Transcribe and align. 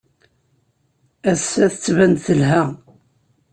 Ass-a, 1.31 1.65
tettban-d 1.73 2.15
telha. 2.25 2.61